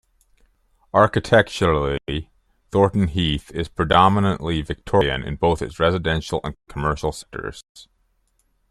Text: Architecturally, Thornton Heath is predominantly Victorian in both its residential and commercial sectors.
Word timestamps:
Architecturally, 0.95 2.31
Thornton 2.71 3.07
Heath 3.09 3.51
is 3.51 3.67
predominantly 3.69 4.63
Victorian 4.63 5.21
in 5.21 5.35
both 5.35 5.61
its 5.61 5.79
residential 5.79 6.41
and 6.43 6.55
commercial 6.67 7.11
sectors. 7.11 7.63